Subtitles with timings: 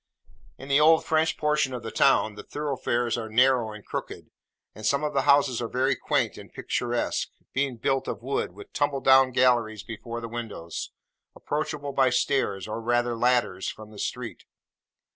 [0.57, 4.31] In the old French portion of the town, the thoroughfares are narrow and crooked,
[4.73, 8.73] and some of the houses are very quaint and picturesque: being built of wood, with
[8.73, 10.89] tumble down galleries before the windows,
[11.35, 14.45] approachable by stairs or rather ladders from the street.